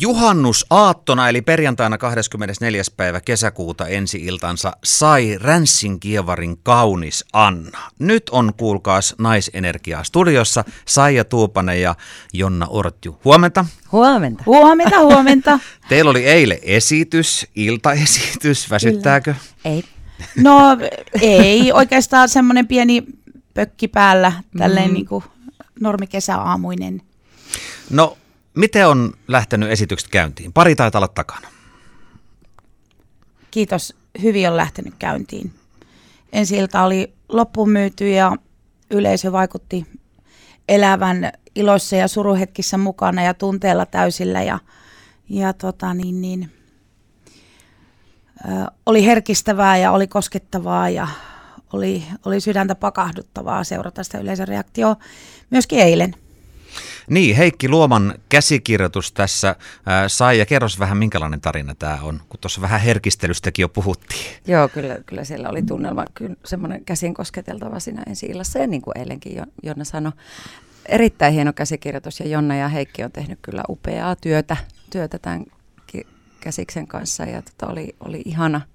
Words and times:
Juhannusaattona 0.00 1.28
eli 1.28 1.42
perjantaina 1.42 1.98
24. 1.98 2.82
päivä 2.96 3.20
kesäkuuta 3.20 3.86
ensi-iltansa 3.86 4.72
sai 4.84 5.38
Ränssin 5.40 6.00
kievarin 6.00 6.58
kaunis 6.62 7.24
Anna. 7.32 7.78
Nyt 7.98 8.28
on 8.30 8.52
kuulkaas 8.56 9.14
Naisenergiaa 9.18 10.04
studiossa 10.04 10.64
Saija 10.86 11.24
Tuupanen 11.24 11.82
ja 11.82 11.94
Jonna 12.32 12.66
Ortju. 12.66 13.20
Huomenta. 13.24 13.64
Huomenta. 13.92 14.42
Huomenta, 14.46 15.00
huomenta. 15.00 15.58
Teillä 15.88 16.10
oli 16.10 16.26
eilen 16.26 16.58
esitys, 16.62 17.46
iltaesitys. 17.54 18.70
Väsyttääkö? 18.70 19.34
Ei. 19.64 19.84
No 20.36 20.76
ei, 21.20 21.72
oikeastaan 21.72 22.28
semmoinen 22.28 22.66
pieni 22.66 23.04
pökki 23.54 23.88
päällä, 23.88 24.32
tälleen 24.58 24.88
mm. 24.88 24.94
niin 24.94 25.06
kuin 25.06 25.24
normikesäaamuinen. 25.80 27.02
No 27.90 28.16
Miten 28.54 28.88
on 28.88 29.12
lähtenyt 29.28 29.70
esitykset 29.70 30.10
käyntiin? 30.10 30.52
Pari 30.52 30.74
taitaa 30.74 30.98
olla 30.98 31.08
takana. 31.08 31.48
Kiitos. 33.50 33.96
Hyvin 34.22 34.48
on 34.48 34.56
lähtenyt 34.56 34.94
käyntiin. 34.98 35.52
Ensi 36.32 36.56
ilta 36.56 36.82
oli 36.82 37.14
loppuun 37.28 37.70
myyty 37.70 38.10
ja 38.10 38.36
yleisö 38.90 39.32
vaikutti 39.32 39.86
elävän 40.68 41.32
iloissa 41.54 41.96
ja 41.96 42.08
suruhetkissä 42.08 42.78
mukana 42.78 43.22
ja 43.22 43.34
tunteella 43.34 43.86
täysillä. 43.86 44.42
Ja, 44.42 44.58
ja 45.28 45.52
tota 45.52 45.94
niin, 45.94 46.20
niin, 46.20 46.52
ö, 48.44 48.70
oli 48.86 49.06
herkistävää 49.06 49.76
ja 49.76 49.92
oli 49.92 50.06
koskettavaa 50.06 50.88
ja 50.88 51.08
oli, 51.72 52.04
oli 52.24 52.40
sydäntä 52.40 52.74
pakahduttavaa 52.74 53.64
seurata 53.64 54.04
sitä 54.04 54.18
yleisön 54.18 54.48
reaktioa 54.48 54.96
myöskin 55.50 55.78
eilen. 55.78 56.14
Niin, 57.10 57.36
Heikki 57.36 57.68
Luoman 57.68 58.14
käsikirjoitus 58.28 59.12
tässä 59.12 59.56
ää, 59.86 60.08
sai, 60.08 60.38
ja 60.38 60.46
kerros 60.46 60.78
vähän 60.78 60.98
minkälainen 60.98 61.40
tarina 61.40 61.74
tämä 61.74 61.98
on, 62.02 62.20
kun 62.28 62.40
tuossa 62.40 62.60
vähän 62.60 62.80
herkistelystäkin 62.80 63.62
jo 63.62 63.68
puhuttiin. 63.68 64.26
Joo, 64.46 64.68
kyllä, 64.68 64.98
kyllä 65.06 65.24
siellä 65.24 65.48
oli 65.48 65.62
tunnelma, 65.62 66.04
kyllä 66.14 66.36
semmoinen 66.44 66.84
käsin 66.84 67.14
kosketeltava 67.14 67.80
siinä 67.80 68.02
ensi 68.06 68.26
illassa, 68.26 68.58
ja 68.58 68.66
niin 68.66 68.82
kuin 68.82 68.98
eilenkin 68.98 69.36
jo, 69.36 69.44
Jonna 69.62 69.84
sanoi. 69.84 70.12
Erittäin 70.86 71.34
hieno 71.34 71.52
käsikirjoitus, 71.52 72.20
ja 72.20 72.28
Jonna 72.28 72.56
ja 72.56 72.68
Heikki 72.68 73.04
on 73.04 73.12
tehnyt 73.12 73.38
kyllä 73.42 73.62
upeaa 73.68 74.16
työtä, 74.16 74.56
työtä 74.90 75.18
tämän 75.18 75.44
käsiksen 76.40 76.86
kanssa, 76.86 77.24
ja 77.24 77.42
tota 77.42 77.72
oli, 77.72 77.96
oli 78.00 78.22
ihana– 78.24 78.60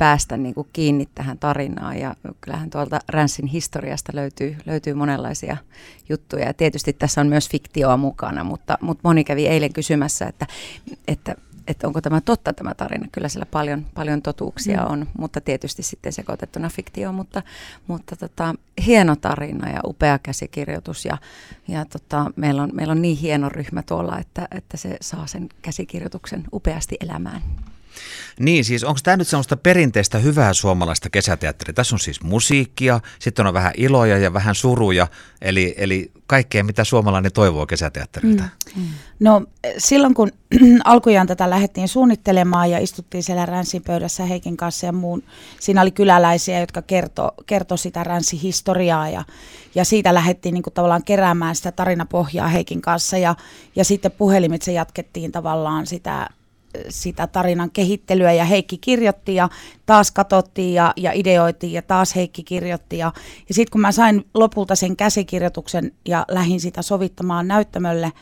päästä 0.00 0.36
niin 0.36 0.54
kuin 0.54 0.68
kiinni 0.72 1.08
tähän 1.14 1.38
tarinaan. 1.38 1.98
Ja 1.98 2.14
kyllähän 2.40 2.70
tuolta 2.70 3.00
Ranssin 3.08 3.46
historiasta 3.46 4.12
löytyy, 4.14 4.56
löytyy 4.66 4.94
monenlaisia 4.94 5.56
juttuja. 6.08 6.46
Ja 6.46 6.54
tietysti 6.54 6.92
tässä 6.92 7.20
on 7.20 7.26
myös 7.26 7.48
fiktioa 7.50 7.96
mukana, 7.96 8.44
mutta, 8.44 8.78
mutta 8.80 9.00
moni 9.04 9.24
kävi 9.24 9.46
eilen 9.46 9.72
kysymässä, 9.72 10.26
että, 10.26 10.46
että, 11.08 11.34
että 11.68 11.86
onko 11.86 12.00
tämä 12.00 12.20
totta 12.20 12.52
tämä 12.52 12.74
tarina. 12.74 13.08
Kyllä 13.12 13.28
siellä 13.28 13.46
paljon, 13.46 13.86
paljon 13.94 14.22
totuuksia 14.22 14.80
mm. 14.80 14.92
on, 14.92 15.06
mutta 15.18 15.40
tietysti 15.40 15.82
sitten 15.82 16.12
sekoitettuna 16.12 16.68
fiktio, 16.68 17.12
mutta, 17.12 17.42
mutta 17.86 18.16
tota, 18.16 18.54
hieno 18.86 19.16
tarina 19.16 19.70
ja 19.70 19.80
upea 19.84 20.18
käsikirjoitus. 20.18 21.04
Ja, 21.04 21.18
ja 21.68 21.84
tota, 21.84 22.30
meillä, 22.36 22.62
on, 22.62 22.70
meillä 22.72 22.92
on 22.92 23.02
niin 23.02 23.16
hieno 23.16 23.48
ryhmä 23.48 23.82
tuolla, 23.82 24.18
että, 24.18 24.48
että 24.50 24.76
se 24.76 24.96
saa 25.00 25.26
sen 25.26 25.48
käsikirjoituksen 25.62 26.44
upeasti 26.52 26.96
elämään. 27.00 27.42
Niin, 28.40 28.64
siis 28.64 28.84
onko 28.84 29.00
tämä 29.02 29.16
nyt 29.16 29.28
semmoista 29.28 29.56
perinteistä 29.56 30.18
hyvää 30.18 30.52
suomalaista 30.52 31.10
kesäteatteria? 31.10 31.74
Tässä 31.74 31.94
on 31.94 32.00
siis 32.00 32.22
musiikkia, 32.22 33.00
sitten 33.18 33.46
on 33.46 33.54
vähän 33.54 33.72
iloja 33.76 34.18
ja 34.18 34.32
vähän 34.32 34.54
suruja, 34.54 35.06
eli, 35.42 35.74
eli 35.76 36.10
kaikkea 36.26 36.64
mitä 36.64 36.84
suomalainen 36.84 37.32
toivoo 37.32 37.66
kesäteatterilta. 37.66 38.42
Mm. 38.42 38.82
Mm. 38.82 38.88
No 39.20 39.42
silloin 39.78 40.14
kun 40.14 40.32
alkujaan 40.84 41.26
tätä 41.26 41.50
lähdettiin 41.50 41.88
suunnittelemaan 41.88 42.70
ja 42.70 42.78
istuttiin 42.78 43.22
siellä 43.22 43.46
Ränsin 43.46 43.82
pöydässä 43.82 44.24
Heikin 44.24 44.56
kanssa 44.56 44.86
ja 44.86 44.92
muun, 44.92 45.22
siinä 45.60 45.82
oli 45.82 45.90
kyläläisiä, 45.90 46.60
jotka 46.60 46.82
kertoi 46.82 47.30
kerto 47.46 47.76
sitä 47.76 48.04
Ränsin 48.04 48.40
historiaa 48.40 49.08
ja, 49.08 49.24
ja 49.74 49.84
siitä 49.84 50.14
lähdettiin 50.14 50.52
niin 50.52 50.62
kuin 50.62 50.74
tavallaan 50.74 51.04
keräämään 51.04 51.56
sitä 51.56 51.72
tarinapohjaa 51.72 52.48
Heikin 52.48 52.82
kanssa 52.82 53.18
ja, 53.18 53.34
ja 53.76 53.84
sitten 53.84 54.12
puhelimitse 54.12 54.72
jatkettiin 54.72 55.32
tavallaan 55.32 55.86
sitä 55.86 56.28
sitä 56.88 57.26
tarinan 57.26 57.70
kehittelyä 57.70 58.32
ja 58.32 58.44
Heikki 58.44 58.78
kirjoitti 58.78 59.34
ja 59.34 59.48
taas 59.86 60.10
katsottiin 60.10 60.74
ja, 60.74 60.92
ja 60.96 61.12
ideoitiin 61.14 61.72
ja 61.72 61.82
taas 61.82 62.14
Heikki 62.16 62.42
kirjoitti. 62.42 62.98
Ja, 62.98 63.12
ja 63.48 63.54
sitten 63.54 63.72
kun 63.72 63.80
mä 63.80 63.92
sain 63.92 64.26
lopulta 64.34 64.74
sen 64.74 64.96
käsikirjoituksen 64.96 65.92
ja 66.08 66.24
lähdin 66.30 66.60
sitä 66.60 66.82
sovittamaan 66.82 67.48
näyttämölle, 67.48 68.12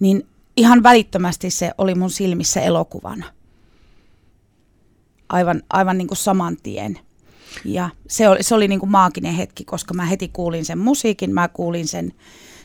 niin 0.00 0.26
ihan 0.56 0.82
välittömästi 0.82 1.50
se 1.50 1.72
oli 1.78 1.94
mun 1.94 2.10
silmissä 2.10 2.60
elokuvana. 2.60 3.26
Aivan, 5.28 5.62
aivan 5.70 5.98
niin 5.98 6.08
kuin 6.08 6.18
saman 6.18 6.56
tien. 6.62 6.98
Ja 7.64 7.90
se 8.08 8.28
oli, 8.28 8.42
se 8.42 8.54
oli 8.54 8.68
niin 8.68 8.80
kuin 8.80 8.90
maaginen 8.90 9.34
hetki, 9.34 9.64
koska 9.64 9.94
mä 9.94 10.04
heti 10.04 10.28
kuulin 10.28 10.64
sen 10.64 10.78
musiikin, 10.78 11.34
mä 11.34 11.48
kuulin 11.48 11.88
sen, 11.88 12.12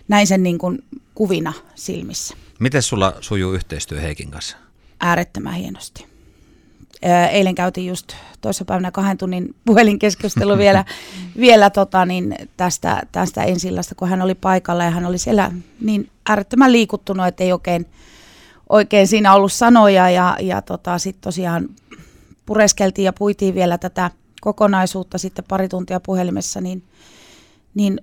näin 0.08 0.28
sen 0.28 0.44
niin 0.44 0.58
kuin 0.58 0.84
kuvina 1.16 1.54
silmissä. 1.76 2.36
Miten 2.60 2.82
sulla 2.82 3.14
sujuu 3.22 3.54
yhteistyö 3.54 4.02
Heikin 4.02 4.32
kanssa? 4.32 4.58
Äärettömän 5.02 5.54
hienosti. 5.54 6.06
Eilen 7.32 7.56
käytiin 7.56 7.88
just 7.88 8.14
päivänä 8.68 8.92
kahden 8.92 9.18
tunnin 9.18 9.56
puhelinkeskustelu 9.66 10.58
vielä, 10.58 10.86
vielä 11.40 11.70
tota, 11.70 12.06
niin 12.06 12.36
tästä, 12.58 13.02
tästä 13.12 13.44
ensillasta, 13.44 13.96
kun 13.96 14.10
hän 14.10 14.22
oli 14.22 14.36
paikalla 14.36 14.84
ja 14.84 14.92
hän 14.92 15.06
oli 15.06 15.18
siellä 15.18 15.52
niin 15.82 16.10
äärettömän 16.30 16.72
liikuttunut, 16.72 17.28
että 17.28 17.44
ei 17.44 17.54
oikein, 17.54 17.86
oikein 18.70 19.08
siinä 19.08 19.34
ollut 19.34 19.54
sanoja 19.54 20.10
ja, 20.10 20.38
ja 20.40 20.62
tota, 20.62 20.98
sitten 20.98 21.22
tosiaan 21.22 21.70
pureskeltiin 22.46 23.06
ja 23.06 23.14
puitiin 23.14 23.56
vielä 23.56 23.78
tätä 23.78 24.12
kokonaisuutta 24.42 25.18
sitten 25.18 25.46
pari 25.48 25.70
tuntia 25.70 26.00
puhelimessa, 26.00 26.62
niin, 26.62 26.84
niin 27.76 28.02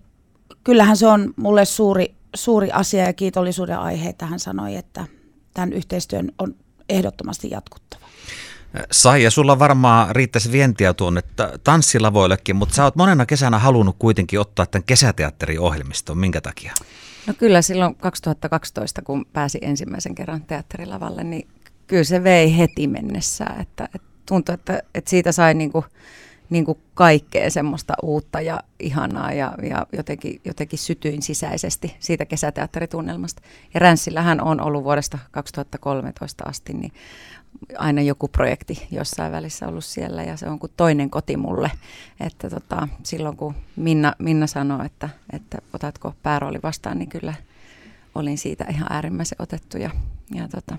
kyllähän 0.64 0.96
se 0.96 1.06
on 1.06 1.34
mulle 1.36 1.64
suuri, 1.64 2.14
suuri 2.36 2.70
asia 2.72 3.04
ja 3.04 3.12
kiitollisuuden 3.12 3.78
aihe, 3.78 4.08
että 4.08 4.26
hän 4.26 4.38
sanoi, 4.38 4.76
että 4.76 5.04
tämän 5.54 5.72
yhteistyön 5.72 6.32
on 6.38 6.54
ehdottomasti 6.88 7.50
jatkuttava. 7.50 8.06
Sai, 8.90 9.22
ja 9.22 9.30
sulla 9.30 9.58
varmaan 9.58 10.16
riittäisi 10.16 10.52
vientiä 10.52 10.94
tuonne 10.94 11.20
tanssilavoillekin, 11.64 12.56
mutta 12.56 12.74
sä 12.74 12.84
oot 12.84 12.96
monena 12.96 13.26
kesänä 13.26 13.58
halunnut 13.58 13.96
kuitenkin 13.98 14.40
ottaa 14.40 14.66
tämän 14.66 14.84
kesäteatteriohjelmiston. 14.84 16.18
Minkä 16.18 16.40
takia? 16.40 16.72
No 17.26 17.34
kyllä 17.34 17.62
silloin 17.62 17.94
2012, 17.94 19.02
kun 19.02 19.26
pääsi 19.32 19.58
ensimmäisen 19.62 20.14
kerran 20.14 20.42
teatterilavalle, 20.42 21.24
niin 21.24 21.48
kyllä 21.86 22.04
se 22.04 22.24
vei 22.24 22.58
heti 22.58 22.86
mennessä. 22.86 23.44
Että, 23.60 23.88
että 23.94 24.08
tuntui, 24.26 24.54
että, 24.54 24.82
että 24.94 25.10
siitä 25.10 25.32
sai 25.32 25.54
niin 25.54 25.72
kuin, 25.72 25.84
niin 26.50 26.64
kuin 26.64 26.78
kaikkea 26.94 27.50
semmoista 27.50 27.94
uutta 28.02 28.40
ja 28.40 28.60
ihanaa 28.80 29.32
ja, 29.32 29.54
ja 29.62 29.86
jotenkin, 29.92 30.40
jotenkin 30.44 30.78
sytyin 30.78 31.22
sisäisesti 31.22 31.96
siitä 32.00 32.26
kesäteatteritunnelmasta. 32.26 33.42
Ja 33.74 33.80
Ränssillähän 33.80 34.40
on 34.40 34.60
ollut 34.60 34.84
vuodesta 34.84 35.18
2013 35.30 36.44
asti 36.44 36.72
niin 36.72 36.92
aina 37.78 38.02
joku 38.02 38.28
projekti 38.28 38.86
jossain 38.90 39.32
välissä 39.32 39.68
ollut 39.68 39.84
siellä 39.84 40.22
ja 40.22 40.36
se 40.36 40.48
on 40.48 40.58
kuin 40.58 40.72
toinen 40.76 41.10
koti 41.10 41.36
mulle. 41.36 41.70
Että 42.20 42.50
tota, 42.50 42.88
silloin 43.02 43.36
kun 43.36 43.54
Minna, 43.76 44.12
Minna 44.18 44.46
sanoi, 44.46 44.86
että, 44.86 45.08
että 45.32 45.58
otatko 45.72 46.14
päärooli 46.22 46.58
vastaan, 46.62 46.98
niin 46.98 47.08
kyllä 47.08 47.34
olin 48.14 48.38
siitä 48.38 48.64
ihan 48.70 48.92
äärimmäisen 48.92 49.42
otettu 49.42 49.78
ja, 49.78 49.90
ja 50.34 50.48
tota, 50.48 50.76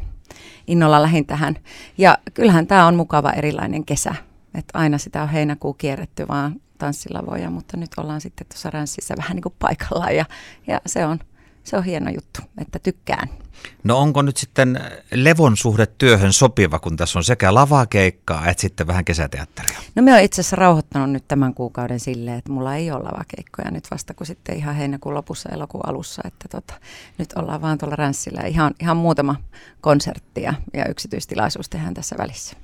innolla 0.67 1.01
lähin 1.01 1.25
tähän. 1.25 1.55
Ja 1.97 2.17
kyllähän 2.33 2.67
tämä 2.67 2.87
on 2.87 2.95
mukava 2.95 3.31
erilainen 3.31 3.85
kesä 3.85 4.15
että 4.53 4.79
aina 4.79 4.97
sitä 4.97 5.23
on 5.23 5.29
heinäkuu 5.29 5.73
kierretty 5.73 6.27
vaan 6.27 6.61
tanssilavoja, 6.77 7.49
mutta 7.49 7.77
nyt 7.77 7.91
ollaan 7.97 8.21
sitten 8.21 8.47
tuossa 8.47 8.69
Ränssissä 8.69 9.15
vähän 9.17 9.35
niin 9.35 9.43
kuin 9.43 9.55
paikallaan 9.59 10.15
ja, 10.15 10.25
ja 10.67 10.81
se, 10.85 11.05
on, 11.05 11.19
se 11.63 11.77
on 11.77 11.83
hieno 11.83 12.11
juttu, 12.11 12.41
että 12.57 12.79
tykkään. 12.79 13.29
No 13.83 13.97
onko 13.97 14.21
nyt 14.21 14.37
sitten 14.37 14.79
levon 15.11 15.57
suhde 15.57 15.85
työhön 15.85 16.33
sopiva, 16.33 16.79
kun 16.79 16.97
tässä 16.97 17.19
on 17.19 17.23
sekä 17.23 17.53
lavakeikkaa 17.53 18.47
että 18.47 18.61
sitten 18.61 18.87
vähän 18.87 19.05
kesäteatteria? 19.05 19.79
No 19.95 20.03
me 20.03 20.13
on 20.13 20.19
itse 20.19 20.41
asiassa 20.41 20.55
rauhoittanut 20.55 21.11
nyt 21.11 21.27
tämän 21.27 21.53
kuukauden 21.53 21.99
silleen, 21.99 22.37
että 22.37 22.51
mulla 22.51 22.75
ei 22.75 22.91
ole 22.91 23.03
lavakeikkoja 23.03 23.71
nyt 23.71 23.91
vasta 23.91 24.13
kuin 24.13 24.27
sitten 24.27 24.57
ihan 24.57 24.75
heinäkuun 24.75 25.15
lopussa 25.15 25.49
elokuun 25.49 25.89
alussa, 25.89 26.21
että 26.25 26.47
tota, 26.47 26.73
nyt 27.17 27.33
ollaan 27.33 27.61
vaan 27.61 27.77
tuolla 27.77 27.95
Ränssillä 27.95 28.41
ihan, 28.41 28.73
ihan 28.79 28.97
muutama 28.97 29.35
konsertti 29.81 30.41
ja, 30.41 30.53
ja 30.73 30.85
yksityistilaisuus 30.89 31.69
tehdään 31.69 31.93
tässä 31.93 32.15
välissä. 32.17 32.57